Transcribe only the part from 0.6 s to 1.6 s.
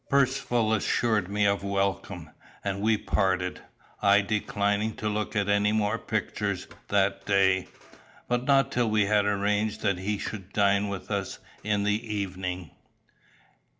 assured me